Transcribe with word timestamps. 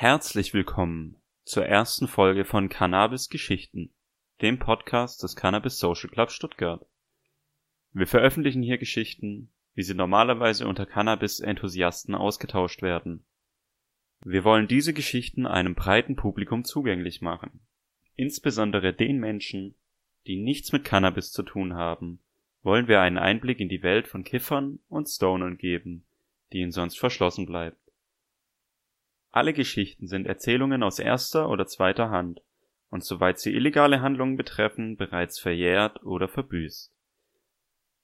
Herzlich 0.00 0.54
willkommen 0.54 1.20
zur 1.44 1.66
ersten 1.66 2.08
Folge 2.08 2.46
von 2.46 2.70
Cannabis 2.70 3.28
Geschichten, 3.28 3.92
dem 4.40 4.58
Podcast 4.58 5.22
des 5.22 5.36
Cannabis 5.36 5.78
Social 5.78 6.08
Club 6.08 6.30
Stuttgart. 6.30 6.86
Wir 7.92 8.06
veröffentlichen 8.06 8.62
hier 8.62 8.78
Geschichten, 8.78 9.52
wie 9.74 9.82
sie 9.82 9.92
normalerweise 9.92 10.66
unter 10.66 10.86
Cannabis-Enthusiasten 10.86 12.14
ausgetauscht 12.14 12.80
werden. 12.80 13.26
Wir 14.24 14.42
wollen 14.42 14.68
diese 14.68 14.94
Geschichten 14.94 15.44
einem 15.44 15.74
breiten 15.74 16.16
Publikum 16.16 16.64
zugänglich 16.64 17.20
machen, 17.20 17.60
insbesondere 18.16 18.94
den 18.94 19.18
Menschen, 19.18 19.74
die 20.26 20.36
nichts 20.36 20.72
mit 20.72 20.82
Cannabis 20.82 21.30
zu 21.30 21.42
tun 21.42 21.74
haben, 21.74 22.20
wollen 22.62 22.88
wir 22.88 23.02
einen 23.02 23.18
Einblick 23.18 23.60
in 23.60 23.68
die 23.68 23.82
Welt 23.82 24.08
von 24.08 24.24
Kiffern 24.24 24.78
und 24.88 25.10
Stonern 25.10 25.58
geben, 25.58 26.06
die 26.54 26.60
ihnen 26.60 26.72
sonst 26.72 26.98
verschlossen 26.98 27.44
bleibt. 27.44 27.89
Alle 29.30 29.52
Geschichten 29.52 30.08
sind 30.08 30.26
Erzählungen 30.26 30.82
aus 30.82 30.98
erster 30.98 31.48
oder 31.48 31.66
zweiter 31.66 32.10
Hand 32.10 32.42
und 32.90 33.04
soweit 33.04 33.38
sie 33.38 33.54
illegale 33.54 34.02
Handlungen 34.02 34.36
betreffen, 34.36 34.96
bereits 34.96 35.38
verjährt 35.38 36.02
oder 36.02 36.28
verbüßt. 36.28 36.92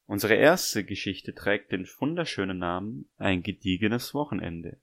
Unsere 0.06 0.34
erste 0.34 0.84
Geschichte 0.84 1.34
trägt 1.34 1.72
den 1.72 1.84
wunderschönen 1.98 2.58
Namen 2.58 3.10
Ein 3.16 3.42
gediegenes 3.42 4.14
Wochenende. 4.14 4.80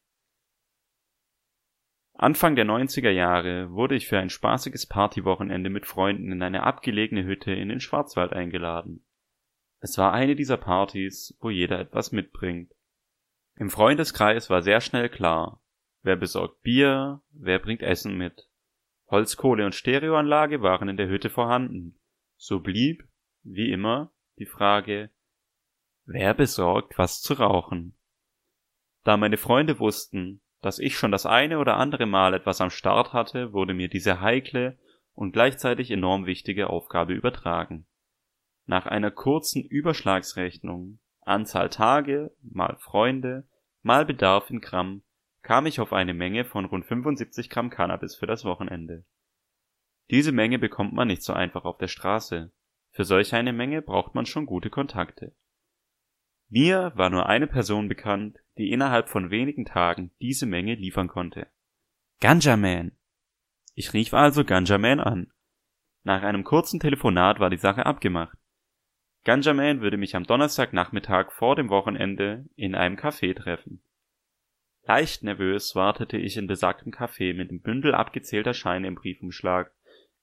Anfang 2.13 2.55
der 2.55 2.65
90er 2.65 3.09
Jahre 3.09 3.71
wurde 3.71 3.95
ich 3.95 4.07
für 4.07 4.19
ein 4.19 4.29
spaßiges 4.29 4.85
Partywochenende 4.87 5.69
mit 5.69 5.85
Freunden 5.85 6.31
in 6.31 6.43
eine 6.43 6.63
abgelegene 6.63 7.23
Hütte 7.23 7.53
in 7.53 7.69
den 7.69 7.79
Schwarzwald 7.79 8.33
eingeladen. 8.33 9.05
Es 9.79 9.97
war 9.97 10.13
eine 10.13 10.35
dieser 10.35 10.57
Partys, 10.57 11.37
wo 11.39 11.49
jeder 11.49 11.79
etwas 11.79 12.11
mitbringt. 12.11 12.73
Im 13.55 13.69
Freundeskreis 13.69 14.49
war 14.49 14.61
sehr 14.61 14.81
schnell 14.81 15.09
klar, 15.09 15.62
Wer 16.03 16.17
besorgt 16.17 16.61
Bier? 16.61 17.21
Wer 17.31 17.59
bringt 17.59 17.81
Essen 17.81 18.17
mit? 18.17 18.49
Holzkohle 19.07 19.65
und 19.65 19.73
Stereoanlage 19.73 20.61
waren 20.61 20.89
in 20.89 20.97
der 20.97 21.07
Hütte 21.07 21.29
vorhanden. 21.29 21.97
So 22.35 22.59
blieb, 22.59 23.07
wie 23.43 23.71
immer, 23.71 24.11
die 24.37 24.45
Frage, 24.45 25.09
wer 26.05 26.33
besorgt 26.33 26.97
was 26.97 27.21
zu 27.21 27.35
rauchen? 27.35 27.95
Da 29.05 29.15
meine 29.15 29.37
Freunde 29.37 29.79
wussten, 29.79 30.41
dass 30.61 30.79
ich 30.79 30.97
schon 30.97 31.11
das 31.11 31.25
eine 31.25 31.59
oder 31.59 31.77
andere 31.77 32.05
Mal 32.05 32.33
etwas 32.33 32.59
am 32.59 32.69
Start 32.69 33.13
hatte, 33.13 33.53
wurde 33.53 33.73
mir 33.73 33.87
diese 33.87 34.19
heikle 34.19 34.77
und 35.13 35.31
gleichzeitig 35.31 35.89
enorm 35.91 36.25
wichtige 36.25 36.69
Aufgabe 36.69 37.13
übertragen. 37.13 37.85
Nach 38.65 38.85
einer 38.85 39.11
kurzen 39.11 39.63
Überschlagsrechnung, 39.63 40.99
Anzahl 41.21 41.69
Tage, 41.69 42.35
mal 42.41 42.77
Freunde, 42.79 43.47
mal 43.81 44.05
Bedarf 44.05 44.49
in 44.49 44.61
Gramm, 44.61 45.03
kam 45.43 45.65
ich 45.65 45.79
auf 45.79 45.93
eine 45.93 46.13
Menge 46.13 46.45
von 46.45 46.65
rund 46.65 46.85
75 46.85 47.49
Gramm 47.49 47.69
Cannabis 47.69 48.15
für 48.15 48.25
das 48.25 48.45
Wochenende. 48.45 49.05
Diese 50.09 50.31
Menge 50.31 50.57
bekommt 50.57 50.93
man 50.93 51.09
nicht 51.09 51.21
so 51.21 51.33
einfach 51.33 51.65
auf 51.65 51.77
der 51.77 51.87
Straße. 51.87 52.51
Für 52.91 53.03
solch 53.03 53.33
eine 53.33 53.53
Menge 53.53 53.81
braucht 53.81 54.15
man 54.15 54.25
schon 54.25 54.45
gute 54.45 54.69
Kontakte. 54.69 55.35
Mir 56.49 56.91
war 56.95 57.09
nur 57.09 57.27
eine 57.27 57.47
Person 57.47 57.87
bekannt, 57.87 58.37
die 58.57 58.71
innerhalb 58.71 59.09
von 59.09 59.31
wenigen 59.31 59.65
Tagen 59.65 60.11
diese 60.21 60.45
Menge 60.45 60.75
liefern 60.75 61.07
konnte. 61.07 61.47
Ganja 62.19 62.55
Man. 62.55 62.91
Ich 63.73 63.93
rief 63.93 64.13
also 64.13 64.45
Ganja 64.45 64.77
Man 64.77 64.99
an. 64.99 65.33
Nach 66.03 66.21
einem 66.21 66.43
kurzen 66.43 66.79
Telefonat 66.79 67.39
war 67.39 67.49
die 67.49 67.57
Sache 67.57 67.85
abgemacht. 67.85 68.37
Ganja 69.23 69.53
Man 69.53 69.81
würde 69.81 69.97
mich 69.97 70.15
am 70.15 70.25
Donnerstagnachmittag 70.25 71.31
vor 71.31 71.55
dem 71.55 71.69
Wochenende 71.69 72.45
in 72.55 72.75
einem 72.75 72.97
Café 72.97 73.35
treffen. 73.35 73.82
Leicht 74.85 75.23
nervös 75.23 75.75
wartete 75.75 76.17
ich 76.17 76.35
in 76.35 76.47
besagtem 76.47 76.91
Café 76.91 77.33
mit 77.33 77.49
dem 77.49 77.61
Bündel 77.61 77.95
abgezählter 77.95 78.53
Scheine 78.53 78.87
im 78.87 78.95
Briefumschlag 78.95 79.71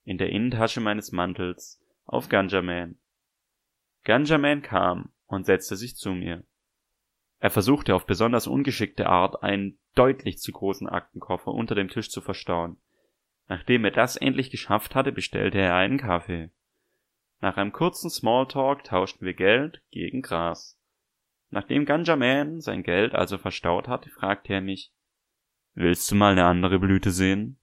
in 0.03 0.17
der 0.17 0.29
Innentasche 0.29 0.81
meines 0.81 1.11
Mantels 1.11 1.81
auf 2.05 2.29
Ganjaman. 2.29 2.99
Ganjaman 4.03 4.61
kam 4.61 5.11
und 5.25 5.45
setzte 5.45 5.75
sich 5.75 5.95
zu 5.95 6.11
mir. 6.11 6.43
Er 7.39 7.49
versuchte 7.49 7.95
auf 7.95 8.05
besonders 8.05 8.45
ungeschickte 8.45 9.07
Art 9.07 9.41
einen 9.41 9.79
deutlich 9.95 10.37
zu 10.37 10.51
großen 10.51 10.87
Aktenkoffer 10.87 11.51
unter 11.51 11.73
dem 11.73 11.89
Tisch 11.89 12.09
zu 12.09 12.21
verstauen. 12.21 12.77
Nachdem 13.47 13.83
er 13.83 13.91
das 13.91 14.15
endlich 14.15 14.51
geschafft 14.51 14.93
hatte, 14.93 15.11
bestellte 15.11 15.57
er 15.57 15.75
einen 15.75 15.97
Kaffee. 15.97 16.51
Nach 17.39 17.57
einem 17.57 17.71
kurzen 17.71 18.11
Smalltalk 18.11 18.83
tauschten 18.83 19.25
wir 19.25 19.33
Geld 19.33 19.81
gegen 19.89 20.21
Gras. 20.21 20.79
Nachdem 21.51 21.85
Ganja 21.85 22.15
Man 22.15 22.61
sein 22.61 22.81
Geld 22.81 23.13
also 23.13 23.37
verstaut 23.37 23.87
hatte, 23.87 24.09
fragte 24.09 24.53
er 24.53 24.61
mich, 24.61 24.91
Willst 25.73 26.09
du 26.09 26.15
mal 26.15 26.31
eine 26.31 26.45
andere 26.45 26.79
Blüte 26.79 27.11
sehen? 27.11 27.57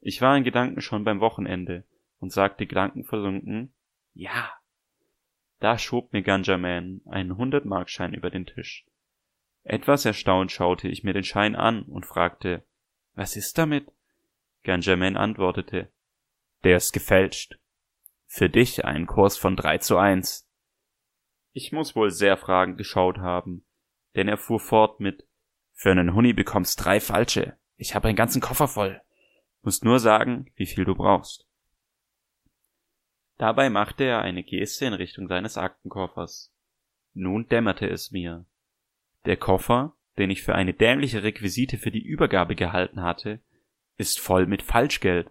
Ich 0.00 0.20
war 0.20 0.36
in 0.36 0.44
Gedanken 0.44 0.80
schon 0.80 1.04
beim 1.04 1.20
Wochenende 1.20 1.84
und 2.20 2.32
sagte 2.32 2.66
gedankenversunken, 2.66 3.74
ja. 4.12 4.52
Da 5.58 5.78
schob 5.78 6.12
mir 6.12 6.22
Ganja 6.22 6.58
Man 6.58 7.00
einen 7.06 7.32
100-Markschein 7.32 8.14
über 8.14 8.30
den 8.30 8.46
Tisch. 8.46 8.86
Etwas 9.62 10.04
erstaunt 10.04 10.52
schaute 10.52 10.88
ich 10.88 11.04
mir 11.04 11.14
den 11.14 11.24
Schein 11.24 11.56
an 11.56 11.84
und 11.84 12.04
fragte, 12.04 12.64
was 13.14 13.36
ist 13.36 13.56
damit? 13.56 13.90
Ganja 14.62 14.96
Man 14.96 15.16
antwortete, 15.16 15.90
der 16.64 16.76
ist 16.76 16.92
gefälscht. 16.92 17.58
Für 18.26 18.50
dich 18.50 18.84
ein 18.84 19.06
Kurs 19.06 19.38
von 19.38 19.56
drei 19.56 19.78
zu 19.78 19.96
eins. 19.96 20.43
Ich 21.56 21.70
muss 21.70 21.94
wohl 21.94 22.10
sehr 22.10 22.36
fragend 22.36 22.78
geschaut 22.78 23.18
haben, 23.18 23.64
denn 24.16 24.26
er 24.26 24.36
fuhr 24.36 24.58
fort 24.58 24.98
mit 24.98 25.24
Für 25.72 25.92
einen 25.92 26.12
Huni 26.12 26.32
bekommst 26.32 26.84
drei 26.84 26.98
falsche. 26.98 27.56
Ich 27.76 27.94
habe 27.94 28.08
einen 28.08 28.16
ganzen 28.16 28.40
Koffer 28.40 28.66
voll. 28.66 29.00
Musst 29.62 29.84
nur 29.84 30.00
sagen, 30.00 30.50
wie 30.56 30.66
viel 30.66 30.84
du 30.84 30.96
brauchst. 30.96 31.46
Dabei 33.38 33.70
machte 33.70 34.02
er 34.02 34.20
eine 34.20 34.42
Geste 34.42 34.86
in 34.86 34.94
Richtung 34.94 35.28
seines 35.28 35.56
Aktenkoffers. 35.56 36.52
Nun 37.12 37.48
dämmerte 37.48 37.88
es 37.88 38.10
mir. 38.10 38.46
Der 39.24 39.36
Koffer, 39.36 39.96
den 40.18 40.30
ich 40.30 40.42
für 40.42 40.56
eine 40.56 40.74
dämliche 40.74 41.22
Requisite 41.22 41.78
für 41.78 41.92
die 41.92 42.04
Übergabe 42.04 42.56
gehalten 42.56 43.00
hatte, 43.00 43.40
ist 43.96 44.18
voll 44.18 44.46
mit 44.46 44.62
Falschgeld. 44.62 45.30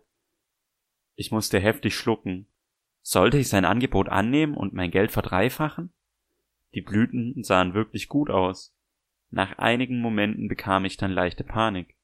Ich 1.15 1.31
musste 1.31 1.59
heftig 1.59 1.95
schlucken. 1.95 2.47
Sollte 3.01 3.37
ich 3.37 3.49
sein 3.49 3.65
Angebot 3.65 4.07
annehmen 4.07 4.55
und 4.55 4.73
mein 4.73 4.89
Geld 4.89 5.11
verdreifachen? 5.11 5.93
Die 6.73 6.81
Blüten 6.81 7.43
sahen 7.43 7.73
wirklich 7.73 8.07
gut 8.07 8.29
aus. 8.29 8.75
Nach 9.29 9.57
einigen 9.57 9.99
Momenten 9.99 10.47
bekam 10.47 10.85
ich 10.85 10.97
dann 10.97 11.11
leichte 11.11 11.43
Panik. 11.43 11.95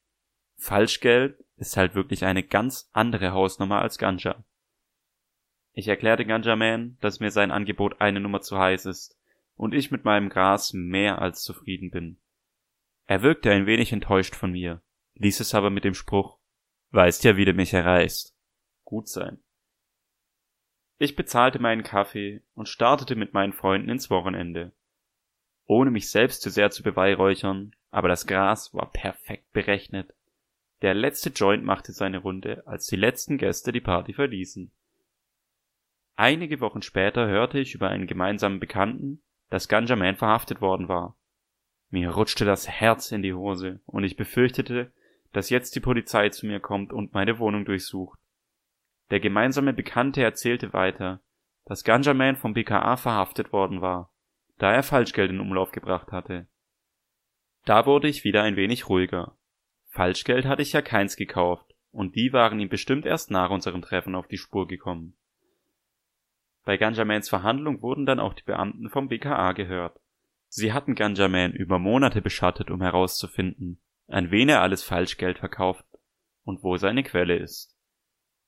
Falschgeld 0.58 1.44
ist 1.58 1.78
halt 1.78 1.96
wirklich 1.96 2.26
eine 2.26 2.44
ganz 2.44 2.90
andere 2.94 3.32
Hausnummer 3.32 3.82
als 3.82 3.98
Ganja. 3.98 4.44
Ich 5.74 5.88
erklärte 5.88 6.26
Ganja 6.26 6.56
Man, 6.56 6.98
dass 7.02 7.20
mir 7.20 7.32
sein 7.32 7.52
Angebot 7.52 8.02
eine 8.02 8.20
Nummer 8.20 8.42
zu 8.42 8.58
heiß 8.58 8.86
ist 8.86 9.18
und 9.56 9.74
ich 9.74 9.92
mit 9.92 10.06
meinem 10.06 10.30
Gras 10.30 10.74
mehr 10.74 11.22
als 11.22 11.44
zufrieden 11.44 11.92
bin. 11.92 12.18
Er 13.06 13.22
wirkte 13.22 13.52
ein 13.52 13.66
wenig 13.66 13.92
enttäuscht 13.92 14.36
von 14.36 14.52
mir, 14.52 14.82
ließ 15.16 15.40
es 15.40 15.54
aber 15.54 15.70
mit 15.70 15.84
dem 15.84 15.94
Spruch 15.94 16.40
Weißt 16.92 17.24
ja, 17.24 17.38
wie 17.38 17.46
du 17.46 17.54
mich 17.54 17.74
erreichst. 17.74 18.36
Gut 18.84 19.08
sein. 19.08 19.40
Ich 21.02 21.16
bezahlte 21.16 21.60
meinen 21.60 21.84
Kaffee 21.84 22.42
und 22.56 22.68
startete 22.68 23.16
mit 23.16 23.34
meinen 23.34 23.54
Freunden 23.54 23.88
ins 23.88 24.10
Wochenende. 24.10 24.74
Ohne 25.66 25.92
mich 25.92 26.12
selbst 26.12 26.42
zu 26.42 26.50
sehr 26.50 26.72
zu 26.72 26.84
beweihräuchern, 26.84 27.74
aber 27.90 28.10
das 28.10 28.28
Gras 28.28 28.74
war 28.74 28.92
perfekt 28.92 29.50
berechnet. 29.54 30.14
Der 30.82 30.94
letzte 30.94 31.30
Joint 31.30 31.64
machte 31.64 31.94
seine 31.94 32.18
Runde, 32.18 32.68
als 32.68 32.86
die 32.88 32.98
letzten 32.98 33.38
Gäste 33.38 33.72
die 33.72 33.80
Party 33.80 34.12
verließen. 34.12 34.72
Einige 36.18 36.60
Wochen 36.60 36.82
später 36.82 37.28
hörte 37.28 37.60
ich 37.60 37.76
über 37.76 37.88
einen 37.88 38.06
gemeinsamen 38.06 38.60
Bekannten, 38.60 39.22
dass 39.50 39.70
Ganja 39.70 39.96
Man 39.96 40.18
verhaftet 40.18 40.60
worden 40.60 40.90
war. 40.90 41.18
Mir 41.90 42.10
rutschte 42.10 42.44
das 42.44 42.68
Herz 42.68 43.14
in 43.14 43.22
die 43.22 43.34
Hose 43.34 43.80
und 43.86 44.04
ich 44.04 44.18
befürchtete, 44.18 44.92
dass 45.32 45.50
jetzt 45.50 45.76
die 45.76 45.80
Polizei 45.80 46.28
zu 46.28 46.46
mir 46.46 46.60
kommt 46.60 46.92
und 46.92 47.14
meine 47.14 47.40
Wohnung 47.40 47.64
durchsucht. 47.64 48.20
Der 49.12 49.20
gemeinsame 49.20 49.74
Bekannte 49.74 50.22
erzählte 50.22 50.74
weiter, 50.74 51.22
dass 51.66 51.84
Ganja 51.84 52.14
Man 52.14 52.36
vom 52.36 52.54
BKA 52.54 52.98
verhaftet 52.98 53.52
worden 53.52 53.82
war, 53.82 54.14
da 54.58 54.72
er 54.72 54.84
Falschgeld 54.84 55.32
in 55.32 55.40
Umlauf 55.40 55.72
gebracht 55.72 56.12
hatte. 56.12 56.48
Da 57.66 57.86
wurde 57.86 58.08
ich 58.08 58.24
wieder 58.24 58.44
ein 58.44 58.56
wenig 58.56 58.90
ruhiger. 58.90 59.38
Falschgeld 59.90 60.46
hatte 60.46 60.62
ich 60.62 60.74
ja 60.74 60.82
keins 60.82 61.16
gekauft, 61.16 61.76
und 61.92 62.16
die 62.16 62.34
waren 62.34 62.60
ihm 62.60 62.70
bestimmt 62.70 63.06
erst 63.06 63.32
nach 63.32 63.50
unserem 63.50 63.82
Treffen 63.82 64.16
auf 64.16 64.28
die 64.28 64.38
Spur 64.38 64.68
gekommen. 64.68 65.16
Bei 66.64 66.78
Ganjamans 66.78 67.30
Verhandlung 67.30 67.82
wurden 67.82 68.06
dann 68.06 68.20
auch 68.20 68.34
die 68.34 68.44
Beamten 68.44 68.90
vom 68.90 69.08
BKA 69.08 69.54
gehört. 69.54 70.00
Sie 70.48 70.74
hatten 70.74 70.96
Ganjaman 70.96 71.54
über 71.54 71.80
Monate 71.80 72.22
beschattet, 72.22 72.70
um 72.70 72.82
herauszufinden, 72.82 73.82
an 74.08 74.32
wen 74.32 74.50
er 74.50 74.62
alles 74.62 74.84
Falschgeld 74.84 75.40
verkauft 75.40 75.86
und 76.44 76.64
wo 76.64 76.78
seine 76.78 77.04
Quelle 77.04 77.38
ist. 77.38 77.79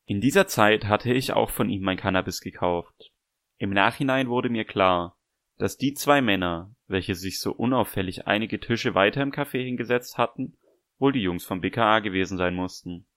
In 0.06 0.22
dieser 0.22 0.48
Zeit 0.48 0.86
hatte 0.86 1.14
ich 1.14 1.34
auch 1.34 1.50
von 1.50 1.70
ihm 1.70 1.84
mein 1.84 1.98
Cannabis 1.98 2.42
gekauft. 2.42 3.12
Im 3.58 3.70
Nachhinein 3.70 4.30
wurde 4.30 4.50
mir 4.50 4.66
klar, 4.66 5.18
dass 5.58 5.78
die 5.78 5.94
zwei 5.94 6.22
Männer, 6.22 6.76
welche 6.88 7.16
sich 7.16 7.40
so 7.40 7.52
unauffällig 7.52 8.28
einige 8.28 8.60
Tische 8.60 8.96
weiter 8.96 9.22
im 9.22 9.32
Café 9.32 9.64
hingesetzt 9.64 10.18
hatten 10.18 10.58
wohl 11.02 11.12
die 11.12 11.24
Jungs 11.24 11.44
vom 11.44 11.60
BKA 11.60 12.00
gewesen 12.00 12.38
sein 12.38 12.54
mussten. 12.54 13.08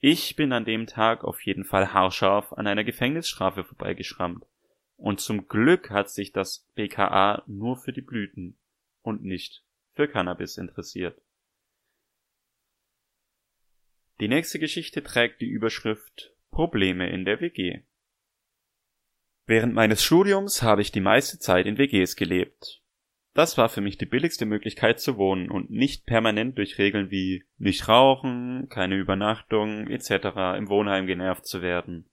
Ich 0.00 0.34
bin 0.34 0.52
an 0.52 0.64
dem 0.64 0.86
Tag 0.86 1.24
auf 1.24 1.40
jeden 1.46 1.64
Fall 1.64 1.94
haarscharf 1.94 2.52
an 2.52 2.66
einer 2.66 2.84
Gefängnisstrafe 2.84 3.64
vorbeigeschrammt. 3.64 4.44
Und 4.96 5.20
zum 5.20 5.46
Glück 5.46 5.90
hat 5.90 6.10
sich 6.10 6.32
das 6.32 6.68
BKA 6.74 7.44
nur 7.46 7.76
für 7.76 7.92
die 7.92 8.02
Blüten 8.02 8.58
und 9.02 9.22
nicht 9.22 9.64
für 9.92 10.08
Cannabis 10.08 10.58
interessiert. 10.58 11.22
Die 14.20 14.28
nächste 14.28 14.58
Geschichte 14.58 15.02
trägt 15.02 15.40
die 15.40 15.48
Überschrift 15.48 16.34
Probleme 16.50 17.08
in 17.08 17.24
der 17.24 17.40
WG. 17.40 17.80
Während 19.46 19.72
meines 19.72 20.04
Studiums 20.04 20.62
habe 20.62 20.82
ich 20.82 20.92
die 20.92 21.00
meiste 21.00 21.38
Zeit 21.38 21.64
in 21.64 21.78
WGs 21.78 22.16
gelebt. 22.16 22.82
Das 23.32 23.56
war 23.56 23.70
für 23.70 23.80
mich 23.80 23.96
die 23.96 24.06
billigste 24.06 24.44
Möglichkeit 24.44 25.00
zu 25.00 25.16
wohnen 25.16 25.50
und 25.50 25.70
nicht 25.70 26.04
permanent 26.04 26.58
durch 26.58 26.76
Regeln 26.76 27.10
wie 27.10 27.44
nicht 27.56 27.88
rauchen, 27.88 28.68
keine 28.68 28.96
Übernachtung 28.96 29.86
etc. 29.86 30.58
im 30.58 30.68
Wohnheim 30.68 31.06
genervt 31.06 31.46
zu 31.46 31.62
werden. 31.62 32.10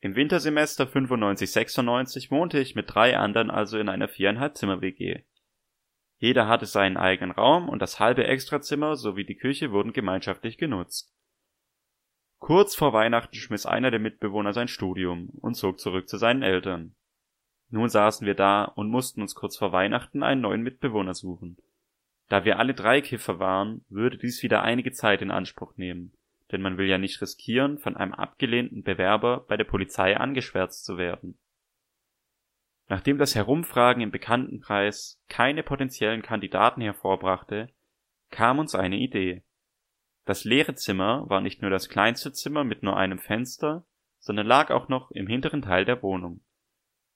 Im 0.00 0.14
Wintersemester 0.14 0.84
95-96 0.84 2.30
wohnte 2.30 2.60
ich 2.60 2.74
mit 2.74 2.94
drei 2.94 3.16
anderen 3.16 3.50
also 3.50 3.78
in 3.78 3.88
einer 3.88 4.08
viereinhalb 4.08 4.58
Zimmer 4.58 4.82
WG. 4.82 5.22
Jeder 6.18 6.48
hatte 6.48 6.66
seinen 6.66 6.96
eigenen 6.96 7.30
Raum 7.30 7.68
und 7.68 7.80
das 7.80 8.00
halbe 8.00 8.26
Extrazimmer 8.26 8.96
sowie 8.96 9.24
die 9.24 9.36
Küche 9.36 9.70
wurden 9.70 9.92
gemeinschaftlich 9.92 10.58
genutzt. 10.58 11.14
Kurz 12.38 12.74
vor 12.74 12.92
Weihnachten 12.92 13.36
schmiss 13.36 13.66
einer 13.66 13.90
der 13.90 14.00
Mitbewohner 14.00 14.52
sein 14.52 14.68
Studium 14.68 15.30
und 15.40 15.54
zog 15.54 15.78
zurück 15.78 16.08
zu 16.08 16.16
seinen 16.16 16.42
Eltern. 16.42 16.94
Nun 17.70 17.88
saßen 17.88 18.26
wir 18.26 18.34
da 18.34 18.64
und 18.64 18.90
mussten 18.90 19.22
uns 19.22 19.34
kurz 19.34 19.56
vor 19.56 19.72
Weihnachten 19.72 20.22
einen 20.22 20.40
neuen 20.40 20.62
Mitbewohner 20.62 21.14
suchen. 21.14 21.56
Da 22.28 22.44
wir 22.44 22.58
alle 22.58 22.74
drei 22.74 23.00
Kiffer 23.00 23.38
waren, 23.38 23.84
würde 23.88 24.18
dies 24.18 24.42
wieder 24.42 24.62
einige 24.62 24.92
Zeit 24.92 25.22
in 25.22 25.30
Anspruch 25.30 25.76
nehmen, 25.76 26.12
denn 26.50 26.62
man 26.62 26.78
will 26.78 26.86
ja 26.86 26.98
nicht 26.98 27.20
riskieren, 27.20 27.78
von 27.78 27.96
einem 27.96 28.14
abgelehnten 28.14 28.82
Bewerber 28.82 29.44
bei 29.48 29.56
der 29.56 29.64
Polizei 29.64 30.16
angeschwärzt 30.16 30.84
zu 30.84 30.98
werden. 30.98 31.38
Nachdem 32.88 33.18
das 33.18 33.34
Herumfragen 33.34 34.02
im 34.02 34.10
Bekanntenkreis 34.10 35.22
keine 35.28 35.62
potenziellen 35.62 36.22
Kandidaten 36.22 36.80
hervorbrachte, 36.80 37.68
kam 38.30 38.58
uns 38.58 38.74
eine 38.74 38.96
Idee. 38.96 39.44
Das 40.24 40.44
leere 40.44 40.74
Zimmer 40.74 41.28
war 41.28 41.40
nicht 41.40 41.62
nur 41.62 41.70
das 41.70 41.88
kleinste 41.88 42.32
Zimmer 42.32 42.64
mit 42.64 42.82
nur 42.82 42.96
einem 42.96 43.18
Fenster, 43.18 43.86
sondern 44.18 44.46
lag 44.46 44.70
auch 44.70 44.88
noch 44.88 45.10
im 45.10 45.26
hinteren 45.26 45.62
Teil 45.62 45.84
der 45.84 46.02
Wohnung. 46.02 46.42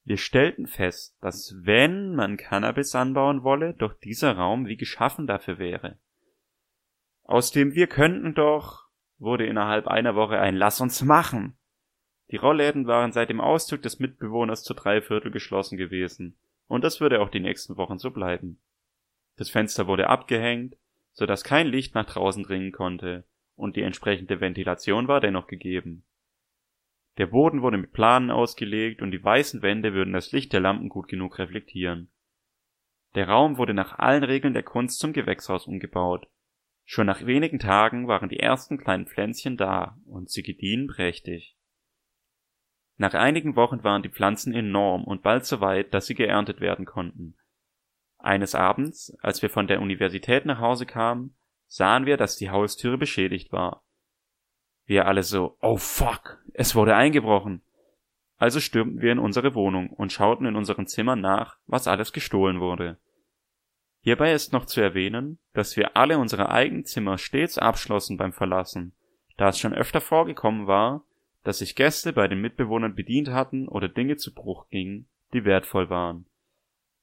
Wir 0.04 0.16
stellten 0.16 0.66
fest, 0.66 1.16
dass 1.20 1.54
wenn 1.62 2.14
man 2.14 2.36
Cannabis 2.36 2.94
anbauen 2.94 3.42
wolle, 3.42 3.74
doch 3.74 3.94
dieser 3.94 4.36
Raum 4.36 4.66
wie 4.66 4.76
geschaffen 4.76 5.26
dafür 5.26 5.58
wäre. 5.58 5.98
Aus 7.22 7.52
dem 7.52 7.74
wir 7.74 7.86
könnten 7.86 8.34
doch 8.34 8.88
wurde 9.19 9.46
innerhalb 9.46 9.86
einer 9.86 10.16
Woche 10.16 10.40
ein 10.40 10.56
Lass 10.56 10.80
uns 10.80 11.02
machen. 11.02 11.56
Die 12.32 12.38
Rollläden 12.38 12.87
waren 12.87 13.12
seit 13.12 13.29
dem 13.29 13.43
Auszug 13.43 13.82
des 13.82 13.99
Mitbewohners 13.99 14.64
zu 14.64 14.73
drei 14.73 15.02
Viertel 15.02 15.31
geschlossen 15.31 15.76
gewesen, 15.76 16.38
und 16.67 16.82
das 16.82 16.99
würde 16.99 17.20
auch 17.20 17.29
die 17.29 17.40
nächsten 17.40 17.76
Wochen 17.76 17.99
so 17.99 18.11
bleiben. 18.11 18.58
Das 19.37 19.50
Fenster 19.50 19.87
wurde 19.87 20.08
abgehängt, 20.08 20.76
so 21.12 21.26
dass 21.26 21.44
kein 21.44 21.67
Licht 21.67 21.94
nach 21.94 22.06
draußen 22.06 22.43
dringen 22.43 22.73
konnte, 22.73 23.25
und 23.55 23.76
die 23.76 23.82
entsprechende 23.82 24.40
Ventilation 24.40 25.08
war 25.08 25.20
dennoch 25.20 25.46
gegeben. 25.46 26.06
Der 27.19 27.26
Boden 27.26 27.61
wurde 27.61 27.76
mit 27.76 27.93
Planen 27.93 28.31
ausgelegt 28.31 29.02
und 29.02 29.11
die 29.11 29.23
weißen 29.23 29.61
Wände 29.61 29.93
würden 29.93 30.14
das 30.14 30.32
Licht 30.32 30.55
der 30.55 30.61
Lampen 30.61 30.88
gut 30.88 31.08
genug 31.08 31.38
reflektieren. 31.38 32.11
Der 33.14 33.29
Raum 33.29 33.58
wurde 33.58 33.75
nach 33.75 33.99
allen 33.99 34.25
Regeln 34.25 34.55
der 34.55 34.62
Kunst 34.62 35.00
zum 35.00 35.12
Gewächshaus 35.12 35.67
umgebaut. 35.67 36.26
Schon 36.87 37.06
nach 37.06 37.26
wenigen 37.26 37.58
Tagen 37.58 38.08
waren 38.08 38.31
die 38.31 38.40
ersten 38.40 38.79
kleinen 38.79 39.06
Pflänzchen 39.06 39.58
da 39.58 39.99
und 40.06 40.31
sie 40.31 40.43
gediehen 40.43 40.87
prächtig. 40.87 41.58
Nach 43.02 43.14
einigen 43.14 43.56
Wochen 43.56 43.82
waren 43.82 44.04
die 44.04 44.10
Pflanzen 44.10 44.54
enorm 44.54 45.02
und 45.02 45.25
bald 45.25 45.44
so 45.44 45.60
weit, 45.60 45.93
dass 45.93 46.06
sie 46.06 46.14
geerntet 46.14 46.60
werden 46.60 46.84
konnten. 46.84 47.34
Eines 48.19 48.54
Abends, 48.54 49.12
als 49.22 49.43
wir 49.43 49.50
von 49.50 49.66
der 49.66 49.81
Universität 49.81 50.46
nach 50.46 50.60
Hause 50.60 50.87
kamen, 50.87 51.34
sahen 51.66 52.06
wir, 52.06 52.16
dass 52.16 52.37
die 52.37 52.50
Haustüre 52.50 52.99
beschädigt 52.99 53.50
war. 53.50 53.82
Wir 54.84 55.08
alle 55.08 55.25
so, 55.25 55.56
oh 55.60 55.78
fuck, 55.78 56.38
es 56.54 56.76
wurde 56.76 56.94
eingebrochen. 56.94 57.64
Also 58.37 58.60
stürmten 58.60 59.00
wir 59.00 59.10
in 59.10 59.19
unsere 59.19 59.56
Wohnung 59.56 59.90
und 59.90 60.12
schauten 60.12 60.46
in 60.46 60.55
unseren 60.55 60.87
Zimmern 60.87 61.20
nach, 61.20 61.58
was 61.66 61.88
alles 61.88 62.12
gestohlen 62.12 62.60
wurde. 62.60 63.00
Hierbei 64.02 64.32
ist 64.32 64.52
noch 64.52 64.66
zu 64.66 64.81
erwähnen, 64.81 65.40
dass 65.55 65.76
wir 65.76 65.96
alle 65.96 66.19
unsere 66.19 66.50
eigenen 66.50 66.84
Zimmer 66.84 67.19
stets 67.19 67.58
abschlossen 67.58 68.16
beim 68.16 68.32
Verlassen, 68.32 68.94
da 69.38 69.48
es 69.48 69.58
schon 69.58 69.75
öfter 69.75 70.00
vorgekommen 70.00 70.69
war, 70.69 71.05
dass 71.43 71.59
sich 71.59 71.75
Gäste 71.75 72.12
bei 72.12 72.29
den 72.29 72.41
Mitbewohnern 72.41 72.94
bedient 72.94 73.29
hatten 73.29 73.69
oder 73.69 73.89
Dinge 73.89 74.17
zu 74.17 74.33
Bruch 74.35 74.69
gingen, 74.69 75.09
die 75.33 75.44
wertvoll 75.44 75.91
waren. 75.91 76.27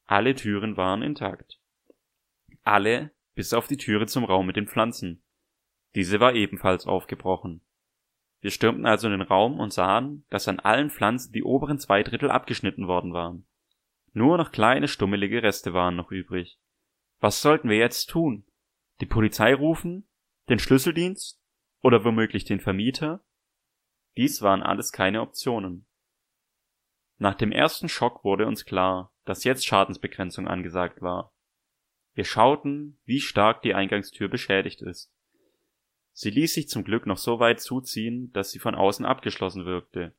Alle 0.06 0.34
Türen 0.36 0.78
waren 0.78 1.02
intakt. 1.02 1.60
Alle, 2.64 3.12
bis 3.36 3.54
auf 3.54 3.68
die 3.68 3.78
Türe 3.78 4.08
zum 4.08 4.24
Raum 4.24 4.48
mit 4.48 4.56
den 4.56 4.68
Pflanzen. 4.68 5.24
Diese 5.96 6.20
war 6.20 6.34
ebenfalls 6.34 6.86
aufgebrochen. 6.86 7.62
Wir 8.42 8.52
stürmten 8.52 8.86
also 8.86 9.08
in 9.08 9.20
den 9.20 9.22
Raum 9.22 9.60
und 9.60 9.74
sahen, 9.74 10.26
dass 10.30 10.48
an 10.48 10.60
allen 10.60 10.90
Pflanzen 10.90 11.34
die 11.34 11.44
oberen 11.44 11.78
zwei 11.78 12.04
Drittel 12.04 12.32
abgeschnitten 12.32 12.88
worden 12.88 13.14
waren. 13.14 13.46
Nur 14.14 14.38
noch 14.38 14.52
kleine 14.52 14.88
stummelige 14.88 15.44
Reste 15.44 15.74
waren 15.74 15.96
noch 15.96 16.12
übrig. 16.12 16.58
Was 17.20 17.42
sollten 17.42 17.70
wir 17.70 17.78
jetzt 17.78 18.10
tun? 18.10 18.46
Die 19.02 19.06
Polizei 19.06 19.54
rufen? 19.54 20.08
Den 20.48 20.60
Schlüsseldienst? 20.60 21.42
Oder 21.82 22.04
womöglich 22.04 22.46
den 22.46 22.60
Vermieter? 22.60 23.24
Dies 24.20 24.42
waren 24.42 24.62
alles 24.62 24.92
keine 24.92 25.22
Optionen. 25.22 25.86
Nach 27.20 27.36
dem 27.36 27.54
ersten 27.54 27.88
Schock 27.88 28.26
wurde 28.26 28.48
uns 28.48 28.66
klar, 28.66 29.14
dass 29.24 29.46
jetzt 29.46 29.66
Schadensbegrenzung 29.66 30.46
angesagt 30.46 31.02
war. 31.02 31.34
Wir 32.16 32.26
schauten, 32.26 33.00
wie 33.06 33.22
stark 33.22 33.62
die 33.62 33.74
Eingangstür 33.74 34.28
beschädigt 34.28 34.82
ist. 34.82 35.10
Sie 36.12 36.32
ließ 36.32 36.54
sich 36.54 36.68
zum 36.68 36.84
Glück 36.84 37.06
noch 37.06 37.18
so 37.18 37.40
weit 37.40 37.62
zuziehen, 37.62 38.30
dass 38.34 38.52
sie 38.52 38.60
von 38.60 38.76
außen 38.76 39.06
abgeschlossen 39.06 39.64
wirkte. 39.64 40.14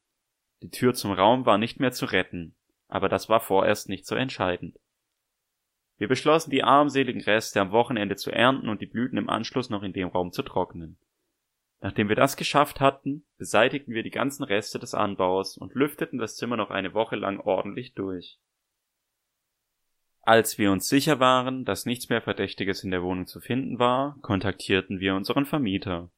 Die 0.62 0.71
Tür 0.71 0.95
zum 0.95 1.12
Raum 1.12 1.45
war 1.45 1.59
nicht 1.59 1.78
mehr 1.78 1.92
zu 1.92 2.07
retten, 2.07 2.57
aber 2.88 3.11
das 3.11 3.28
war 3.28 3.40
vorerst 3.40 3.90
nicht 3.90 4.07
so 4.07 4.14
entscheidend. 4.14 4.80
Wir 5.99 6.09
beschlossen, 6.09 6.50
die 6.50 6.64
armseligen 6.64 7.21
Reste 7.21 7.61
am 7.61 7.71
Wochenende 7.71 8.16
zu 8.16 8.30
ernten 8.30 8.71
und 8.71 8.80
die 8.80 8.87
Blüten 8.87 9.19
im 9.19 9.28
Anschluss 9.28 9.69
noch 9.69 9.83
in 9.83 9.92
dem 9.92 10.09
Raum 10.09 10.33
zu 10.33 10.42
trocknen. 10.42 10.97
Nachdem 11.81 12.09
wir 12.09 12.17
das 12.17 12.37
geschafft 12.37 12.81
hatten, 12.81 13.25
beseitigten 13.39 13.95
wir 13.95 14.03
die 14.03 14.11
ganzen 14.11 14.45
Reste 14.45 14.79
des 14.79 14.95
Anbaus 14.95 15.57
und 15.57 15.75
lüfteten 15.75 16.19
das 16.19 16.37
Zimmer 16.37 16.57
noch 16.57 16.71
eine 16.71 16.93
Woche 16.93 17.17
lang 17.17 17.41
ordentlich 17.41 17.95
durch. 17.95 18.39
Als 20.23 20.59
wir 20.59 20.71
uns 20.71 20.89
sicher 20.89 21.19
waren, 21.19 21.65
dass 21.65 21.87
nichts 21.87 22.11
mehr 22.11 22.21
Verdächtiges 22.21 22.85
in 22.85 22.91
der 22.91 23.03
Wohnung 23.03 23.27
zu 23.27 23.41
finden 23.41 23.79
war, 23.79 24.19
kontaktierten 24.21 25.01
wir 25.01 25.15
unseren 25.15 25.47
Vermieter. 25.47 26.11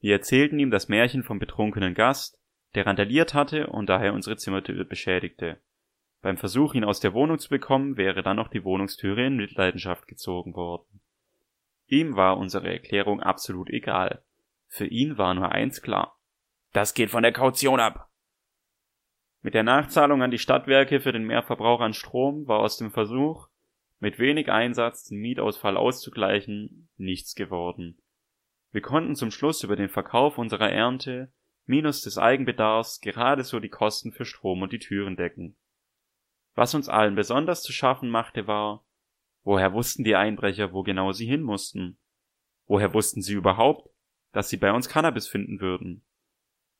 Wir 0.00 0.12
erzählten 0.12 0.58
ihm 0.58 0.70
das 0.70 0.88
Märchen 0.88 1.22
vom 1.22 1.38
betrunkenen 1.38 1.94
Gast, 1.94 2.38
der 2.74 2.86
randaliert 2.86 3.32
hatte 3.32 3.68
und 3.68 3.88
daher 3.88 4.12
unsere 4.12 4.36
Zimmertür 4.36 4.84
beschädigte. 4.84 5.58
Beim 6.20 6.36
Versuch, 6.36 6.74
ihn 6.74 6.84
aus 6.84 7.00
der 7.00 7.14
Wohnung 7.14 7.38
zu 7.38 7.48
bekommen, 7.48 7.96
wäre 7.96 8.22
dann 8.22 8.36
noch 8.36 8.48
die 8.48 8.64
Wohnungstüre 8.64 9.26
in 9.26 9.36
Mitleidenschaft 9.36 10.06
gezogen 10.06 10.54
worden. 10.54 11.00
Ihm 11.86 12.16
war 12.16 12.36
unsere 12.36 12.70
Erklärung 12.70 13.20
absolut 13.20 13.70
egal. 13.70 14.22
Für 14.68 14.86
ihn 14.86 15.18
war 15.18 15.34
nur 15.34 15.52
eins 15.52 15.82
klar. 15.82 16.18
Das 16.72 16.94
geht 16.94 17.10
von 17.10 17.22
der 17.22 17.32
Kaution 17.32 17.80
ab. 17.80 18.10
Mit 19.42 19.54
der 19.54 19.62
Nachzahlung 19.62 20.22
an 20.22 20.30
die 20.30 20.38
Stadtwerke 20.38 21.00
für 21.00 21.12
den 21.12 21.24
Mehrverbrauch 21.24 21.80
an 21.80 21.94
Strom 21.94 22.46
war 22.48 22.58
aus 22.58 22.78
dem 22.78 22.90
Versuch, 22.90 23.48
mit 23.98 24.18
wenig 24.18 24.50
Einsatz 24.50 25.04
den 25.04 25.18
Mietausfall 25.18 25.76
auszugleichen, 25.76 26.88
nichts 26.96 27.34
geworden. 27.34 28.02
Wir 28.72 28.82
konnten 28.82 29.14
zum 29.14 29.30
Schluss 29.30 29.62
über 29.62 29.76
den 29.76 29.88
Verkauf 29.88 30.36
unserer 30.36 30.70
Ernte 30.70 31.32
minus 31.64 32.02
des 32.02 32.18
Eigenbedarfs 32.18 33.00
gerade 33.00 33.44
so 33.44 33.60
die 33.60 33.68
Kosten 33.68 34.12
für 34.12 34.24
Strom 34.24 34.62
und 34.62 34.72
die 34.72 34.78
Türen 34.78 35.16
decken. 35.16 35.56
Was 36.54 36.74
uns 36.74 36.88
allen 36.88 37.14
besonders 37.14 37.62
zu 37.62 37.72
schaffen 37.72 38.10
machte, 38.10 38.46
war, 38.46 38.84
woher 39.42 39.72
wussten 39.72 40.04
die 40.04 40.16
Einbrecher, 40.16 40.72
wo 40.72 40.82
genau 40.82 41.12
sie 41.12 41.26
hin 41.26 41.42
mussten? 41.42 41.98
Woher 42.66 42.92
wussten 42.94 43.22
sie 43.22 43.34
überhaupt, 43.34 43.88
dass 44.36 44.50
sie 44.50 44.58
bei 44.58 44.70
uns 44.70 44.90
Cannabis 44.90 45.26
finden 45.26 45.60
würden. 45.60 46.04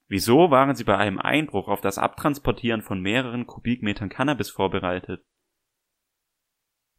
Wieso 0.08 0.50
waren 0.50 0.76
sie 0.76 0.84
bei 0.84 0.98
einem 0.98 1.18
Einbruch 1.18 1.68
auf 1.68 1.80
das 1.80 1.96
Abtransportieren 1.96 2.82
von 2.82 3.00
mehreren 3.00 3.46
Kubikmetern 3.46 4.10
Cannabis 4.10 4.50
vorbereitet? 4.50 5.24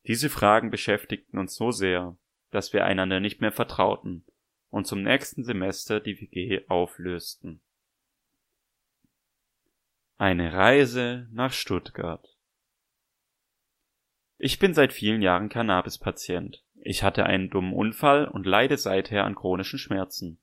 Diese 0.07 0.31
Fragen 0.31 0.71
beschäftigten 0.71 1.37
uns 1.37 1.53
so 1.53 1.69
sehr, 1.69 2.17
dass 2.49 2.73
wir 2.73 2.85
einander 2.85 3.19
nicht 3.19 3.39
mehr 3.39 3.51
vertrauten 3.51 4.25
und 4.69 4.87
zum 4.87 5.03
nächsten 5.03 5.43
Semester 5.43 5.99
die 5.99 6.19
WG 6.19 6.67
auflösten. 6.69 7.61
Eine 10.17 10.53
Reise 10.53 11.27
nach 11.31 11.53
Stuttgart 11.53 12.27
Ich 14.39 14.57
bin 14.57 14.73
seit 14.73 14.91
vielen 14.91 15.21
Jahren 15.21 15.49
Cannabis-Patient 15.49 16.65
Ich 16.81 17.03
hatte 17.03 17.27
einen 17.27 17.51
dummen 17.51 17.73
Unfall 17.73 18.27
und 18.27 18.47
leide 18.47 18.79
seither 18.79 19.23
an 19.23 19.35
chronischen 19.35 19.77
Schmerzen. 19.77 20.39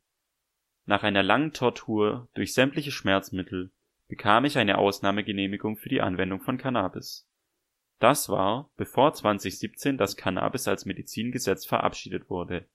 Nach 0.87 1.03
einer 1.03 1.23
langen 1.23 1.53
Tortur 1.53 2.29
durch 2.35 2.53
sämtliche 2.53 2.91
Schmerzmittel 2.91 3.73
bekam 4.09 4.45
ich 4.45 4.59
eine 4.59 4.79
Ausnahmegenehmigung 4.79 5.77
für 5.77 5.89
die 5.89 6.03
Anwendung 6.03 6.41
von 6.41 6.59
Cannabis. 6.59 7.27
Das 8.01 8.29
war, 8.29 8.71
bevor 8.77 9.15
2017 9.15 9.97
das 9.97 10.17
Cannabis 10.17 10.69
als 10.69 10.85
Medizingesetz 10.85 11.65
verabschiedet 11.65 12.29
wurde. 12.29 12.69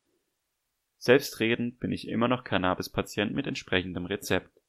Selbstredend 0.98 1.80
bin 1.80 1.92
ich 1.92 2.08
immer 2.08 2.28
noch 2.28 2.44
Cannabis-Patient 2.44 3.34
mit 3.34 3.48
entsprechendem 3.48 4.06
Rezept. 4.06 4.60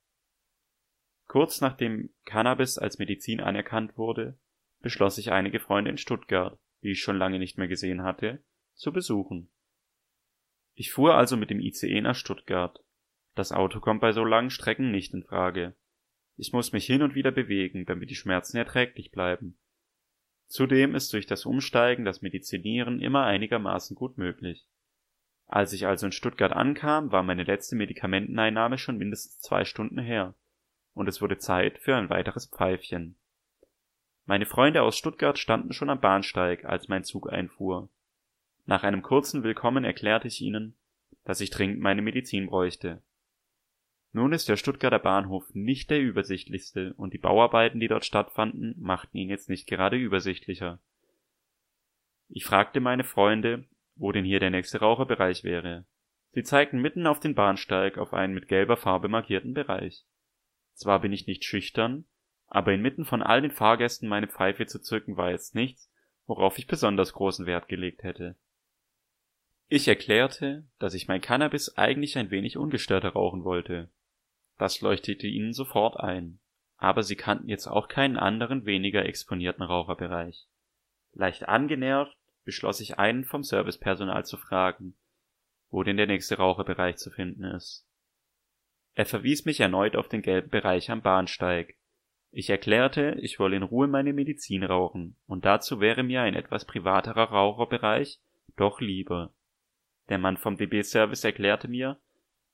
Kurz 1.26 1.60
nachdem 1.60 2.10
Cannabis 2.24 2.76
als 2.76 2.98
Medizin 2.98 3.40
anerkannt 3.40 3.96
wurde, 3.96 4.38
beschloss 4.80 5.16
ich 5.18 5.32
einige 5.32 5.60
Freunde 5.60 5.90
in 5.90 5.98
Stuttgart, 5.98 6.58
die 6.82 6.90
ich 6.90 7.00
schon 7.00 7.16
lange 7.16 7.38
nicht 7.38 7.56
mehr 7.56 7.68
gesehen 7.68 8.02
hatte, 8.02 8.42
zu 8.74 8.92
besuchen. 8.92 9.50
Ich 10.74 10.92
fuhr 10.92 11.14
also 11.14 11.36
mit 11.36 11.50
dem 11.50 11.60
ICE 11.60 12.00
nach 12.00 12.14
Stuttgart. 12.14 12.82
Das 13.34 13.52
Auto 13.52 13.80
kommt 13.80 14.00
bei 14.00 14.12
so 14.12 14.24
langen 14.24 14.50
Strecken 14.50 14.90
nicht 14.90 15.14
in 15.14 15.22
Frage. 15.22 15.74
Ich 16.36 16.52
muss 16.52 16.72
mich 16.72 16.86
hin 16.86 17.02
und 17.02 17.14
wieder 17.14 17.30
bewegen, 17.30 17.86
damit 17.86 18.10
die 18.10 18.14
Schmerzen 18.14 18.56
erträglich 18.56 19.12
bleiben. 19.12 19.58
Zudem 20.46 20.94
ist 20.94 21.12
durch 21.12 21.26
das 21.26 21.46
Umsteigen 21.46 22.04
das 22.04 22.22
Medizinieren 22.22 23.00
immer 23.00 23.24
einigermaßen 23.24 23.94
gut 23.94 24.18
möglich. 24.18 24.66
Als 25.46 25.72
ich 25.72 25.86
also 25.86 26.06
in 26.06 26.12
Stuttgart 26.12 26.52
ankam, 26.52 27.12
war 27.12 27.22
meine 27.22 27.44
letzte 27.44 27.76
Medikamenteneinnahme 27.76 28.78
schon 28.78 28.98
mindestens 28.98 29.40
zwei 29.40 29.64
Stunden 29.64 29.98
her, 29.98 30.34
und 30.94 31.08
es 31.08 31.20
wurde 31.20 31.38
Zeit 31.38 31.78
für 31.78 31.96
ein 31.96 32.10
weiteres 32.10 32.46
Pfeifchen. 32.46 33.16
Meine 34.26 34.46
Freunde 34.46 34.82
aus 34.82 34.96
Stuttgart 34.96 35.38
standen 35.38 35.72
schon 35.72 35.90
am 35.90 36.00
Bahnsteig, 36.00 36.64
als 36.64 36.88
mein 36.88 37.04
Zug 37.04 37.32
einfuhr. 37.32 37.88
Nach 38.64 38.84
einem 38.84 39.02
kurzen 39.02 39.42
Willkommen 39.42 39.84
erklärte 39.84 40.28
ich 40.28 40.40
ihnen, 40.40 40.76
dass 41.24 41.40
ich 41.40 41.50
dringend 41.50 41.80
meine 41.80 42.02
Medizin 42.02 42.46
bräuchte. 42.46 43.02
Nun 44.12 44.32
ist 44.32 44.48
der 44.48 44.56
Stuttgarter 44.56 44.98
Bahnhof 44.98 45.54
nicht 45.54 45.90
der 45.90 46.00
übersichtlichste 46.00 46.94
und 46.94 47.14
die 47.14 47.18
Bauarbeiten, 47.18 47.78
die 47.78 47.88
dort 47.88 48.04
stattfanden, 48.04 48.74
machten 48.78 49.16
ihn 49.16 49.28
jetzt 49.28 49.48
nicht 49.48 49.68
gerade 49.68 49.96
übersichtlicher. 49.96 50.80
Ich 52.28 52.44
fragte 52.44 52.80
meine 52.80 53.04
Freunde, 53.04 53.64
wo 53.94 54.10
denn 54.10 54.24
hier 54.24 54.40
der 54.40 54.50
nächste 54.50 54.80
Raucherbereich 54.80 55.44
wäre. 55.44 55.84
Sie 56.32 56.42
zeigten 56.42 56.80
mitten 56.80 57.06
auf 57.06 57.20
den 57.20 57.34
Bahnsteig 57.34 57.98
auf 57.98 58.12
einen 58.12 58.34
mit 58.34 58.48
gelber 58.48 58.76
Farbe 58.76 59.08
markierten 59.08 59.54
Bereich. 59.54 60.04
Zwar 60.74 61.00
bin 61.00 61.12
ich 61.12 61.26
nicht 61.26 61.44
schüchtern, 61.44 62.04
aber 62.46 62.72
inmitten 62.72 63.04
von 63.04 63.22
all 63.22 63.42
den 63.42 63.50
Fahrgästen 63.50 64.08
meine 64.08 64.28
Pfeife 64.28 64.66
zu 64.66 64.80
zücken 64.80 65.16
war 65.16 65.30
jetzt 65.30 65.54
nichts, 65.54 65.92
worauf 66.26 66.58
ich 66.58 66.66
besonders 66.66 67.12
großen 67.12 67.46
Wert 67.46 67.68
gelegt 67.68 68.02
hätte. 68.02 68.36
Ich 69.68 69.86
erklärte, 69.86 70.64
dass 70.80 70.94
ich 70.94 71.06
mein 71.06 71.20
Cannabis 71.20 71.76
eigentlich 71.76 72.18
ein 72.18 72.32
wenig 72.32 72.56
ungestörter 72.56 73.10
rauchen 73.10 73.44
wollte. 73.44 73.88
Das 74.60 74.82
leuchtete 74.82 75.26
ihnen 75.26 75.54
sofort 75.54 75.98
ein, 75.98 76.38
aber 76.76 77.02
sie 77.02 77.16
kannten 77.16 77.48
jetzt 77.48 77.66
auch 77.66 77.88
keinen 77.88 78.18
anderen 78.18 78.66
weniger 78.66 79.06
exponierten 79.06 79.64
Raucherbereich. 79.64 80.48
Leicht 81.14 81.48
angenervt 81.48 82.14
beschloss 82.44 82.82
ich 82.82 82.98
einen 82.98 83.24
vom 83.24 83.42
Servicepersonal 83.42 84.26
zu 84.26 84.36
fragen, 84.36 84.98
wo 85.70 85.82
denn 85.82 85.96
der 85.96 86.06
nächste 86.06 86.36
Raucherbereich 86.36 86.98
zu 86.98 87.10
finden 87.10 87.44
ist. 87.44 87.86
Er 88.94 89.06
verwies 89.06 89.46
mich 89.46 89.60
erneut 89.60 89.96
auf 89.96 90.08
den 90.08 90.20
gelben 90.20 90.50
Bereich 90.50 90.90
am 90.90 91.00
Bahnsteig. 91.00 91.78
Ich 92.30 92.50
erklärte, 92.50 93.16
ich 93.18 93.38
wolle 93.38 93.56
in 93.56 93.62
Ruhe 93.62 93.86
meine 93.86 94.12
Medizin 94.12 94.62
rauchen, 94.62 95.16
und 95.26 95.46
dazu 95.46 95.80
wäre 95.80 96.02
mir 96.02 96.20
ein 96.20 96.34
etwas 96.34 96.66
privaterer 96.66 97.30
Raucherbereich 97.30 98.20
doch 98.56 98.82
lieber. 98.82 99.32
Der 100.10 100.18
Mann 100.18 100.36
vom 100.36 100.58
DB-Service 100.58 101.24
erklärte 101.24 101.66
mir, 101.66 101.98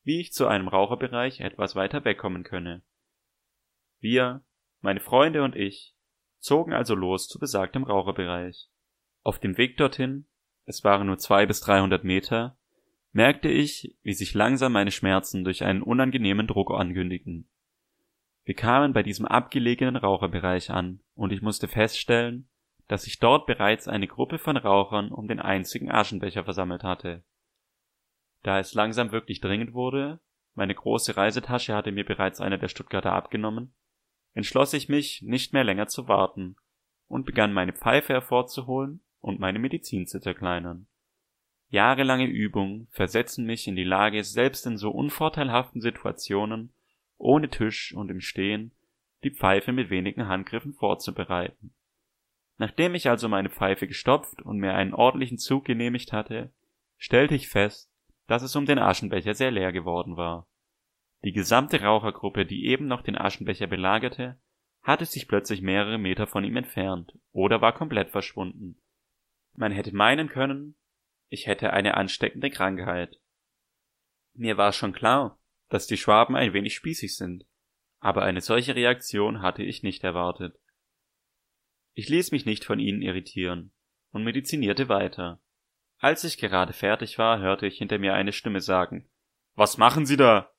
wie 0.07 0.21
ich 0.21 0.33
zu 0.33 0.47
einem 0.47 0.69
Raucherbereich 0.69 1.41
etwas 1.41 1.75
weiter 1.75 2.05
wegkommen 2.05 2.45
könne. 2.45 2.83
Wir, 3.99 4.45
meine 4.81 5.01
Freunde 5.01 5.43
und 5.43 5.57
ich, 5.57 5.97
zogen 6.39 6.73
also 6.73 6.95
los 6.95 7.27
zu 7.27 7.41
besagtem 7.41 7.83
Raucherbereich. 7.83 8.69
Auf 9.25 9.41
dem 9.41 9.59
Weg 9.59 9.77
dorthin, 9.77 10.29
es 10.65 10.85
waren 10.85 11.09
nur 11.09 11.19
zwei 11.19 11.45
bis 11.45 11.61
dreihundert 11.61 12.05
Meter, 12.05 12.57
merkte 13.11 13.49
ich, 13.49 13.97
wie 14.05 14.13
sich 14.13 14.33
langsam 14.33 14.73
meine 14.73 14.93
Schmerzen 14.93 15.43
durch 15.43 15.65
einen 15.65 15.83
unangenehmen 15.83 16.47
Druck 16.47 16.71
ankündigten. 16.71 17.51
Wir 18.45 18.55
kamen 18.55 18.93
bei 18.93 19.03
diesem 19.03 19.27
abgelegenen 19.27 19.97
Raucherbereich 19.97 20.71
an, 20.71 21.01
und 21.17 21.33
ich 21.33 21.43
musste 21.43 21.67
feststellen, 21.67 22.49
dass 22.87 23.03
sich 23.03 23.19
dort 23.19 23.47
bereits 23.47 23.89
eine 23.89 24.07
Gruppe 24.07 24.39
von 24.39 24.57
Rauchern 24.57 25.11
um 25.11 25.27
den 25.27 25.41
einzigen 25.41 25.91
Aschenbecher 25.91 26.45
versammelt 26.45 26.85
hatte. 26.85 27.25
Da 28.47 28.61
es 28.61 28.75
langsam 28.75 29.11
wirklich 29.11 29.41
dringend 29.41 29.73
wurde, 29.73 30.21
meine 30.55 30.73
große 30.73 31.17
Reisetasche 31.17 31.75
hatte 31.75 31.91
mir 31.91 32.05
bereits 32.05 32.41
einer 32.41 32.59
der 32.59 32.69
Stuttgarter 32.69 33.13
abgenommen, 33.13 33.75
entschloss 34.35 34.73
ich 34.73 34.89
mich, 34.89 35.21
nicht 35.23 35.53
mehr 35.53 35.65
länger 35.65 35.89
zu 35.89 36.07
warten 36.07 36.55
und 37.09 37.27
begann 37.27 37.53
meine 37.53 37.73
Pfeife 37.73 38.13
hervorzuholen 38.13 39.01
und 39.19 39.41
meine 39.41 39.59
Medizin 39.59 40.07
zu 40.07 40.21
zerkleinern. 40.21 40.87
Jahrelange 41.71 42.27
Übung 42.27 42.87
versetzen 42.93 43.47
mich 43.47 43.67
in 43.67 43.75
die 43.75 43.83
Lage, 43.83 44.23
selbst 44.23 44.65
in 44.65 44.77
so 44.77 44.93
unvorteilhaften 44.93 45.81
Situationen, 45.81 46.73
ohne 47.19 47.49
Tisch 47.49 47.95
und 47.95 48.13
im 48.13 48.21
Stehen, 48.21 48.71
die 49.25 49.33
Pfeife 49.33 49.73
mit 49.73 49.91
wenigen 49.91 50.29
Handgriffen 50.29 50.73
vorzubereiten. 50.73 51.75
Nachdem 52.59 52.95
ich 52.95 53.11
also 53.11 53.29
meine 53.29 53.51
Pfeife 53.51 53.89
gestopft 53.89 54.41
und 54.41 54.59
mir 54.59 54.75
einen 54.75 54.95
ordentlichen 54.95 55.39
Zug 55.39 55.65
genehmigt 55.65 56.13
hatte, 56.13 56.53
stellte 56.97 57.35
ich 57.35 57.49
fest, 57.49 57.91
dass 58.27 58.43
es 58.43 58.57
um 58.57 58.67
den 58.67 58.79
Aschenbecher 58.79 59.35
sehr 59.35 59.51
leer 59.51 59.73
geworden 59.73 60.17
war. 60.17 60.49
Die 61.25 61.33
gesamte 61.33 61.83
Rauchergruppe, 61.83 62.47
die 62.47 62.67
eben 62.67 62.87
noch 62.87 63.03
den 63.03 63.17
Aschenbecher 63.17 63.67
belagerte, 63.67 64.39
hatte 64.83 65.05
sich 65.05 65.27
plötzlich 65.27 65.63
mehrere 65.63 65.99
Meter 65.99 66.27
von 66.27 66.45
ihm 66.45 66.57
entfernt 66.57 67.19
oder 67.33 67.61
war 67.61 67.73
komplett 67.75 68.11
verschwunden. 68.11 68.81
Man 69.55 69.73
hätte 69.73 69.95
meinen 69.95 70.29
können, 70.29 70.77
ich 71.29 71.47
hätte 71.47 71.73
eine 71.73 71.97
ansteckende 71.97 72.51
Krankheit. 72.51 73.21
Mir 74.35 74.57
war 74.57 74.73
schon 74.73 74.93
klar, 74.93 75.41
dass 75.69 75.87
die 75.87 75.97
Schwaben 75.97 76.37
ein 76.37 76.53
wenig 76.53 76.75
spießig 76.75 77.17
sind, 77.17 77.47
aber 77.99 78.23
eine 78.23 78.41
solche 78.41 78.77
Reaktion 78.77 79.43
hatte 79.43 79.65
ich 79.65 79.83
nicht 79.83 80.05
erwartet. 80.05 80.57
Ich 81.95 82.09
ließ 82.09 82.31
mich 82.31 82.47
nicht 82.47 82.65
von 82.65 82.79
ihnen 82.79 83.03
irritieren 83.03 83.73
und 84.11 84.23
medizinierte 84.23 84.89
weiter. 84.89 85.41
Als 85.99 86.25
ich 86.25 86.39
gerade 86.39 86.73
fertig 86.73 87.19
war, 87.19 87.39
hörte 87.39 87.67
ich 87.67 87.79
hinter 87.79 87.99
mir 87.99 88.15
eine 88.15 88.33
Stimme 88.33 88.61
sagen 88.61 89.09
Was 89.55 89.79
machen 89.79 90.07
Sie 90.07 90.17
da? 90.17 90.51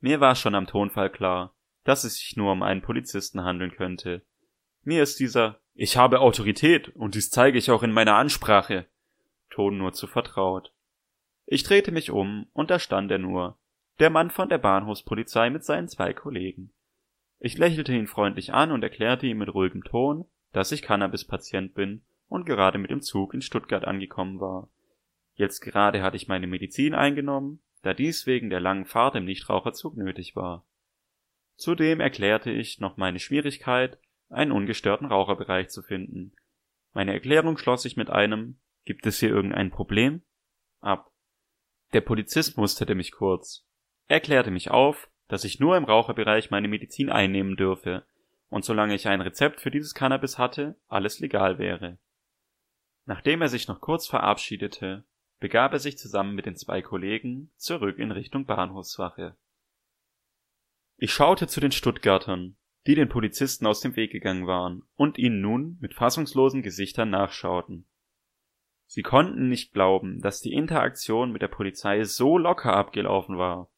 Mir 0.00 0.20
war 0.20 0.34
schon 0.34 0.54
am 0.54 0.66
Tonfall 0.66 1.10
klar, 1.10 1.54
dass 1.84 2.04
es 2.04 2.16
sich 2.16 2.36
nur 2.36 2.52
um 2.52 2.62
einen 2.62 2.82
Polizisten 2.82 3.42
handeln 3.42 3.72
könnte. 3.72 4.24
Mir 4.82 5.02
ist 5.02 5.20
dieser 5.20 5.60
Ich 5.72 5.96
habe 5.96 6.20
Autorität 6.20 6.90
und 6.90 7.14
dies 7.14 7.30
zeige 7.30 7.56
ich 7.56 7.70
auch 7.70 7.82
in 7.82 7.92
meiner 7.92 8.16
Ansprache 8.16 8.86
Ton 9.50 9.78
nur 9.78 9.92
zu 9.92 10.06
vertraut. 10.06 10.72
Ich 11.46 11.62
drehte 11.62 11.92
mich 11.92 12.10
um 12.10 12.48
und 12.52 12.70
da 12.70 12.78
stand 12.78 13.10
er 13.10 13.18
nur, 13.18 13.58
der 14.00 14.10
Mann 14.10 14.30
von 14.30 14.48
der 14.48 14.58
Bahnhofspolizei 14.58 15.48
mit 15.50 15.64
seinen 15.64 15.88
zwei 15.88 16.12
Kollegen. 16.12 16.72
Ich 17.38 17.56
lächelte 17.56 17.94
ihn 17.94 18.06
freundlich 18.06 18.52
an 18.52 18.72
und 18.72 18.82
erklärte 18.82 19.26
ihm 19.26 19.38
mit 19.38 19.54
ruhigem 19.54 19.84
Ton, 19.84 20.26
dass 20.52 20.72
ich 20.72 20.82
Cannabis-Patient 20.82 21.74
bin 21.74 22.04
und 22.34 22.46
gerade 22.46 22.78
mit 22.78 22.90
dem 22.90 23.00
Zug 23.00 23.32
in 23.32 23.42
Stuttgart 23.42 23.84
angekommen 23.84 24.40
war. 24.40 24.68
Jetzt 25.34 25.60
gerade 25.60 26.02
hatte 26.02 26.16
ich 26.16 26.26
meine 26.26 26.48
Medizin 26.48 26.92
eingenommen, 26.92 27.60
da 27.82 27.94
dies 27.94 28.26
wegen 28.26 28.50
der 28.50 28.58
langen 28.58 28.86
Fahrt 28.86 29.14
im 29.14 29.24
Nichtraucherzug 29.24 29.96
nötig 29.96 30.34
war. 30.34 30.66
Zudem 31.56 32.00
erklärte 32.00 32.50
ich 32.50 32.80
noch 32.80 32.96
meine 32.96 33.20
Schwierigkeit, 33.20 33.98
einen 34.28 34.50
ungestörten 34.50 35.06
Raucherbereich 35.06 35.68
zu 35.68 35.82
finden. 35.82 36.32
Meine 36.92 37.12
Erklärung 37.12 37.56
schloss 37.56 37.82
sich 37.82 37.96
mit 37.96 38.10
einem 38.10 38.58
Gibt 38.84 39.06
es 39.06 39.20
hier 39.20 39.30
irgendein 39.30 39.70
Problem? 39.70 40.22
ab. 40.80 41.10
Der 41.94 42.02
Polizist 42.02 42.58
musterte 42.58 42.94
mich 42.94 43.12
kurz. 43.12 43.64
Er 44.08 44.20
klärte 44.20 44.50
mich 44.50 44.70
auf, 44.70 45.08
dass 45.28 45.44
ich 45.44 45.60
nur 45.60 45.76
im 45.76 45.84
Raucherbereich 45.84 46.50
meine 46.50 46.68
Medizin 46.68 47.10
einnehmen 47.10 47.56
dürfe 47.56 48.04
und 48.50 48.64
solange 48.64 48.94
ich 48.94 49.06
ein 49.06 49.22
Rezept 49.22 49.60
für 49.60 49.70
dieses 49.70 49.94
Cannabis 49.94 50.36
hatte, 50.36 50.76
alles 50.88 51.20
legal 51.20 51.58
wäre. 51.58 51.98
Nachdem 53.06 53.42
er 53.42 53.48
sich 53.48 53.68
noch 53.68 53.80
kurz 53.80 54.06
verabschiedete, 54.06 55.04
begab 55.38 55.72
er 55.72 55.78
sich 55.78 55.98
zusammen 55.98 56.34
mit 56.34 56.46
den 56.46 56.56
zwei 56.56 56.80
Kollegen 56.80 57.50
zurück 57.56 57.98
in 57.98 58.10
Richtung 58.10 58.46
Bahnhofswache. 58.46 59.36
Ich 60.96 61.12
schaute 61.12 61.46
zu 61.46 61.60
den 61.60 61.72
Stuttgartern, 61.72 62.56
die 62.86 62.94
den 62.94 63.08
Polizisten 63.08 63.66
aus 63.66 63.80
dem 63.80 63.96
Weg 63.96 64.12
gegangen 64.12 64.46
waren 64.46 64.84
und 64.94 65.18
ihnen 65.18 65.40
nun 65.40 65.76
mit 65.80 65.94
fassungslosen 65.94 66.62
Gesichtern 66.62 67.10
nachschauten. 67.10 67.86
Sie 68.86 69.02
konnten 69.02 69.48
nicht 69.48 69.72
glauben, 69.72 70.20
dass 70.20 70.40
die 70.40 70.52
Interaktion 70.52 71.32
mit 71.32 71.42
der 71.42 71.48
Polizei 71.48 72.04
so 72.04 72.38
locker 72.38 72.74
abgelaufen 72.74 73.38
war. 73.38 73.70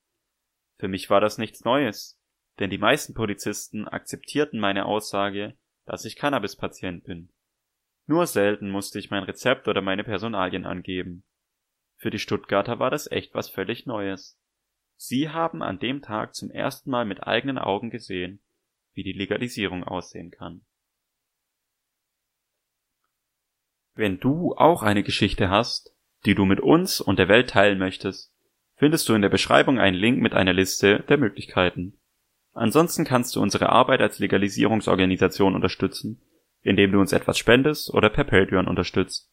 Für 0.78 0.88
mich 0.88 1.08
war 1.08 1.20
das 1.20 1.38
nichts 1.38 1.64
Neues, 1.64 2.20
denn 2.58 2.70
die 2.70 2.78
meisten 2.78 3.14
Polizisten 3.14 3.88
akzeptierten 3.88 4.60
meine 4.60 4.84
Aussage, 4.84 5.56
dass 5.84 6.04
ich 6.04 6.16
Cannabis-Patient 6.16 7.04
bin. 7.04 7.30
Nur 8.06 8.26
selten 8.26 8.70
musste 8.70 8.98
ich 8.98 9.10
mein 9.10 9.24
Rezept 9.24 9.66
oder 9.68 9.82
meine 9.82 10.04
Personalien 10.04 10.64
angeben. 10.64 11.24
Für 11.96 12.10
die 12.10 12.18
Stuttgarter 12.18 12.78
war 12.78 12.90
das 12.90 13.10
echt 13.10 13.34
was 13.34 13.48
völlig 13.48 13.86
Neues. 13.86 14.38
Sie 14.96 15.28
haben 15.28 15.62
an 15.62 15.78
dem 15.78 16.02
Tag 16.02 16.34
zum 16.34 16.50
ersten 16.50 16.90
Mal 16.90 17.04
mit 17.04 17.26
eigenen 17.26 17.58
Augen 17.58 17.90
gesehen, 17.90 18.40
wie 18.92 19.02
die 19.02 19.12
Legalisierung 19.12 19.84
aussehen 19.84 20.30
kann. 20.30 20.64
Wenn 23.94 24.20
du 24.20 24.54
auch 24.54 24.82
eine 24.82 25.02
Geschichte 25.02 25.50
hast, 25.50 25.94
die 26.26 26.34
du 26.34 26.44
mit 26.44 26.60
uns 26.60 27.00
und 27.00 27.18
der 27.18 27.28
Welt 27.28 27.50
teilen 27.50 27.78
möchtest, 27.78 28.32
findest 28.76 29.08
du 29.08 29.14
in 29.14 29.22
der 29.22 29.30
Beschreibung 29.30 29.78
einen 29.78 29.96
Link 29.96 30.20
mit 30.20 30.34
einer 30.34 30.52
Liste 30.52 31.00
der 31.08 31.16
Möglichkeiten. 31.16 31.98
Ansonsten 32.52 33.04
kannst 33.04 33.36
du 33.36 33.40
unsere 33.40 33.70
Arbeit 33.70 34.00
als 34.00 34.18
Legalisierungsorganisation 34.18 35.54
unterstützen, 35.54 36.22
indem 36.66 36.92
du 36.92 37.00
uns 37.00 37.12
etwas 37.12 37.38
spendest 37.38 37.94
oder 37.94 38.10
per 38.10 38.24
Patreon 38.24 38.66
unterstützt. 38.66 39.30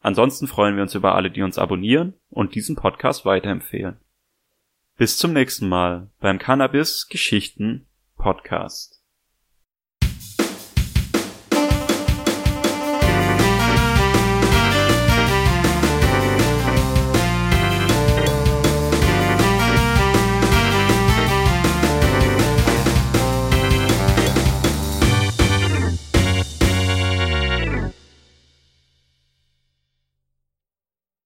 Ansonsten 0.00 0.48
freuen 0.48 0.74
wir 0.74 0.82
uns 0.82 0.96
über 0.96 1.14
alle, 1.14 1.30
die 1.30 1.42
uns 1.42 1.58
abonnieren 1.58 2.14
und 2.28 2.56
diesen 2.56 2.74
Podcast 2.74 3.24
weiterempfehlen. 3.24 3.98
Bis 4.96 5.16
zum 5.16 5.32
nächsten 5.32 5.68
Mal 5.68 6.10
beim 6.20 6.40
Cannabis 6.40 7.06
Geschichten 7.08 7.86
Podcast. 8.16 9.01